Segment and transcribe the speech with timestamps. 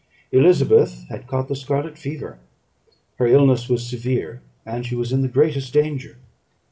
[0.31, 2.39] Elizabeth had caught the scarlet fever;
[3.19, 6.17] her illness was severe, and she was in the greatest danger.